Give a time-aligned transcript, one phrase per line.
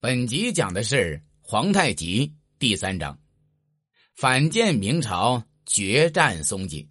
[0.00, 3.18] 本集讲的是皇太极第三章，
[4.14, 6.88] 反建明朝决战松锦。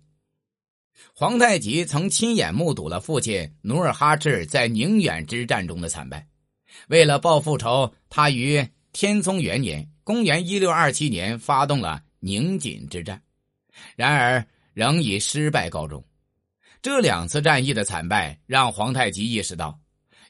[1.13, 6.27] 皇太极曾亲眼目睹了父亲努尔哈赤在宁远之战中的惨败，
[6.89, 13.23] 为了报复仇，他于天聪元年（公元一六二七年）发动了宁锦之战，
[13.95, 16.03] 然而仍以失败告终。
[16.81, 19.79] 这两次战役的惨败让皇太极意识到。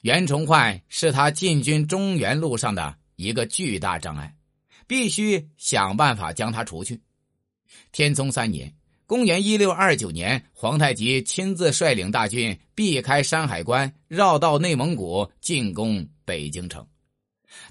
[0.01, 4.35] 袁崇焕是他进军中原路上的一个巨大障碍，
[4.85, 7.01] 必须想办法将他除去。
[7.91, 8.73] 天聪三年
[9.07, 16.85] （公元一六二九年），皇太极亲自率领大军避开山海关，绕道内蒙古进攻北京城。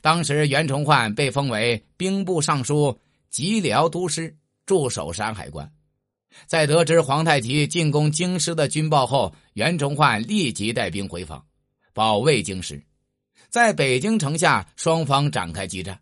[0.01, 2.99] 当时，袁崇焕被封为兵部尚书、
[3.31, 5.71] 吉辽都师，驻守山海关。
[6.47, 11.43] 在得知皇太极进攻京师的军报后，袁崇焕立即带兵回防。
[11.97, 12.85] 保卫京师，
[13.49, 15.99] 在北京城下，双方展开激战。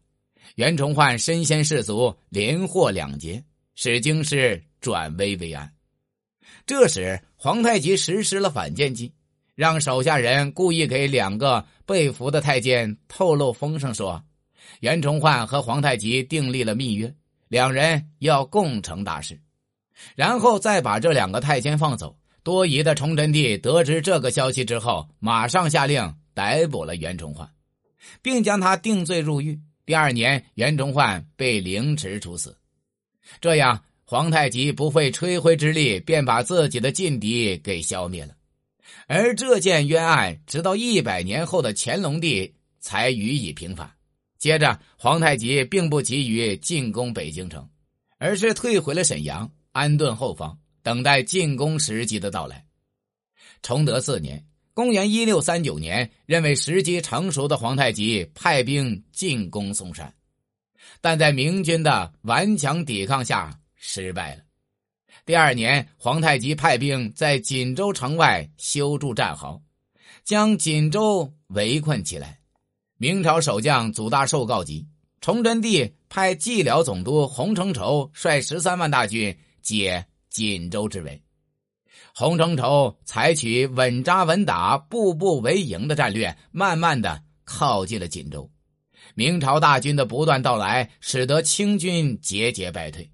[0.56, 3.44] 袁崇焕身先士卒，连获两捷，
[3.76, 5.72] 使京师转危为安。
[6.66, 9.14] 这时，皇太极实施了反间计，
[9.54, 14.20] 让手下人故意给两个被俘的太监透露风声，说
[14.80, 17.14] 袁崇焕和皇太极订立了密约，
[17.46, 19.40] 两人要共成大事，
[20.16, 22.18] 然后再把这两个太监放走。
[22.44, 27.50] 多疑的崇祯帝得知这个消息之后，马上下令逮捕了袁崇焕，
[28.20, 29.58] 并将他定罪入狱。
[29.86, 32.54] 第二年，袁崇焕被凌迟处死。
[33.40, 38.34] 这样，皇太极不费吹灰之力便把自己的劲敌给消灭了。
[39.06, 43.90] 而这件冤案，直到一百年后的乾隆帝才予以平反。
[44.38, 47.66] 接着，皇太极并不急于进攻北京城，
[48.18, 50.58] 而是退回了沈阳，安顿后方。
[50.84, 52.64] 等待进攻时机的到来。
[53.62, 60.14] 崇德四年（公元一六三九年），认为时机成熟的皇太极派兵进攻嵩山，
[61.00, 64.42] 但在明军的顽强抵抗下失败了。
[65.24, 69.62] 第二年，皇太极派兵在锦州城外修筑战壕，
[70.22, 72.38] 将锦州围困起来。
[72.98, 74.86] 明朝守将祖大寿告急，
[75.22, 80.06] 崇祯帝派蓟辽总督洪承畴率十三万大军解。
[80.34, 81.22] 锦州之围，
[82.12, 88.50] 洪承畴采取稳扎稳打、步步为营的战略，慢慢的靠近了锦州。
[89.14, 93.08] 明朝大军的不断到来，使得清军节节败退。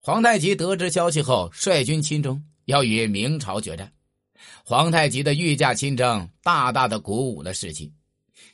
[0.00, 3.92] 皇太极得知消息后，率军亲征，要与明朝决战。
[4.64, 7.92] 皇太极的御驾亲征，大大的鼓舞了士气。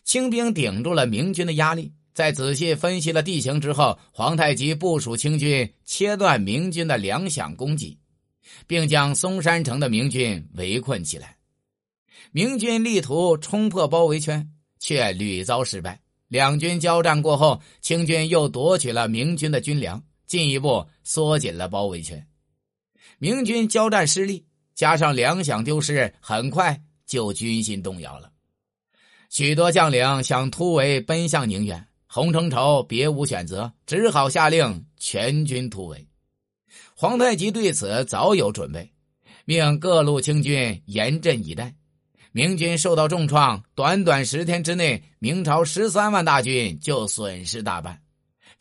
[0.04, 1.94] 清兵顶住了明军的压力。
[2.14, 7.98] 在仔细分析了地形之后，皇太极部署清军切断明军的粮饷供给，
[8.68, 11.36] 并将松山城的明军围困起来。
[12.30, 14.48] 明军力图冲破包围圈，
[14.78, 16.00] 却屡遭失败。
[16.28, 22.24] 两军交战过后，清军又夺取了明军的军粮，进一步缩紧了包围圈。
[23.18, 28.30] 明军交战失利，加上粮饷丢失，很快就军心动摇了。
[29.30, 31.84] 许多将领想突围奔向宁远。
[32.14, 36.06] 洪承畴别无选择，只好下令全军突围。
[36.94, 38.88] 皇太极对此早有准备，
[39.44, 41.74] 命各路清军严阵以待。
[42.30, 48.00] 明军受到重创，短短十天之内，明朝十三万大军就损失大半，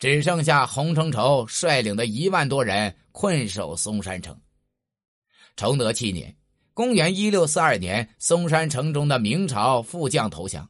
[0.00, 4.36] 只剩下洪承畴率领的一万多人困守松山城。
[5.54, 6.34] 崇德七年
[6.74, 10.68] （公元一六四二年），松山城中的明朝副将投降，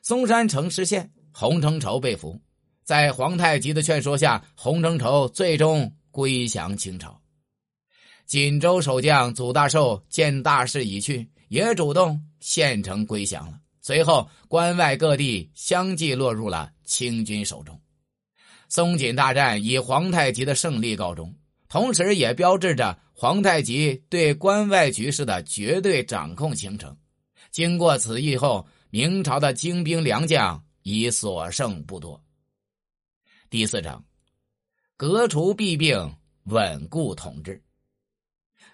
[0.00, 1.10] 松山城失陷。
[1.40, 2.36] 洪承畴被俘，
[2.82, 7.16] 在皇太极的劝说下，洪承畴最终归降清朝。
[8.26, 13.60] 锦州守将祖大寿见大势已去，也主动献城归降了。
[13.80, 17.80] 随后，关外各地相继落入了清军手中。
[18.68, 21.32] 松锦大战以皇太极的胜利告终，
[21.68, 26.96] 同时也标志着皇太极对关外局势的绝对掌控形成。
[27.52, 30.60] 经过此役后，明朝的精兵良将。
[30.88, 32.18] 已所剩不多。
[33.50, 34.02] 第四章，
[34.96, 37.62] 革除弊病，稳固统治。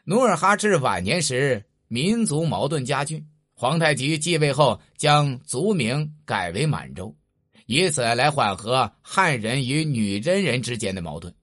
[0.05, 3.25] 努尔哈赤晚年时，民族矛盾加剧。
[3.53, 7.13] 皇太极继位后，将族名改为满洲，
[7.67, 11.35] 以此来缓和汉人与女真人之间的矛盾，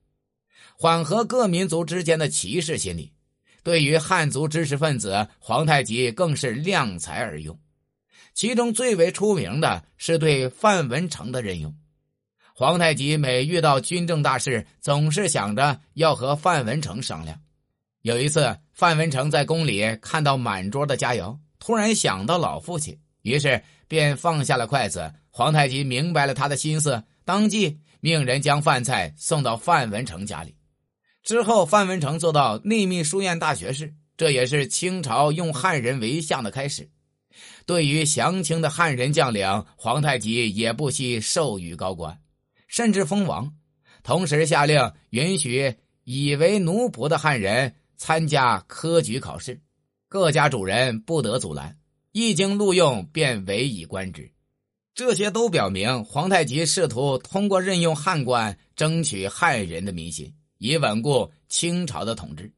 [0.77, 3.11] 缓和各民族之间的歧视心理。
[3.61, 7.59] 对于汉族知识分子，皇太极更是量才而用。
[8.33, 11.75] 其中最为出名的是对范文成的任用。
[12.53, 17.39] 皇太极每遇到军政大事，总是想着要和范文成商量。
[18.01, 30.55] 有一次，范文成在宫里看到满桌的佳肴，突然想到老父亲，于是便放下了筷子，皇太极明白了他的心思，当即命人将饭菜送到范文成家里。
[31.23, 36.89] 之后，范文成做到内秘书院大学士，这也是清朝用汉人为相的开始。
[37.65, 42.19] 对于降清的汉人将领，皇太极也不惜授予高官，
[42.67, 43.53] 甚至封王。
[44.03, 49.61] 同时下令允许以为奴仆的汉人参加科举考试，
[50.07, 51.77] 各家主人不得阻拦，
[52.11, 54.31] 一经录用便委以官职。
[54.93, 60.33] 这些都表明皇太极试图通过任用汉官争取汉人的民心。
[60.63, 62.53] 以稳固清朝的统治。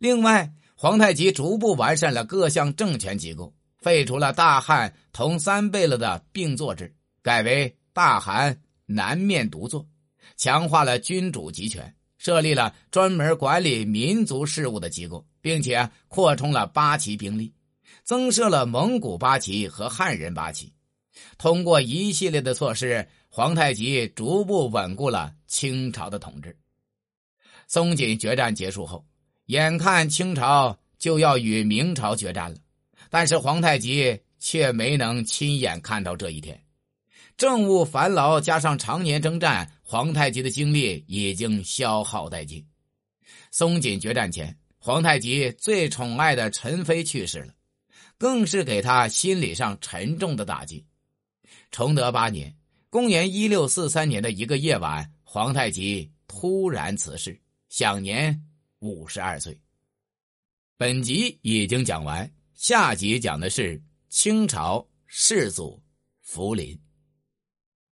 [0.00, 3.54] 另外，皇太极逐步完善了各项政权机构，
[3.86, 6.92] 废除了大汉同三贝勒的并坐制，
[7.22, 9.86] 改为大汗南面独坐，
[10.36, 17.54] 强化了君主集权，设立了专门管理民族事务的机构，并且扩充了八旗兵力，
[18.02, 20.72] 增设了蒙古八旗和汉人八旗。
[21.38, 26.58] 通过一系列的措施，皇太极逐步稳固了清朝的统治。
[27.68, 29.06] 松锦决战结束后，
[29.44, 32.56] 眼看清朝就要与明朝决战了，
[33.10, 36.62] 但是皇太极却没能亲眼看到这一天。
[37.36, 42.66] 政务繁劳加上常年征战，皇太极的精力已经消耗殆尽。
[43.50, 47.54] 松锦决战前，皇太极最宠爱的陈妃去世了，
[48.16, 50.84] 更是给他心理上沉重的打击。
[51.70, 52.54] 崇德八年
[52.88, 57.38] （公元一六四三年的一个夜晚），皇太极突然辞世。
[57.68, 58.40] 享年
[58.78, 59.58] 五十二岁。
[60.78, 65.82] 本集已经讲完，下集讲的是清朝世祖
[66.22, 66.85] 福临。